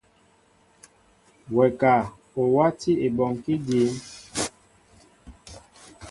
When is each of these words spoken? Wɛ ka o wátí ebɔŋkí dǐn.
Wɛ 1.55 1.65
ka 1.79 1.93
o 2.39 2.41
wátí 2.55 2.91
ebɔŋkí 3.05 3.53
dǐn. 3.65 3.91